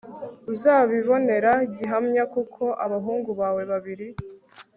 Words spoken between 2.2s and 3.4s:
kuko abahungu